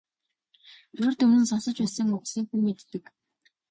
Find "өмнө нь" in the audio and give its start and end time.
1.25-1.49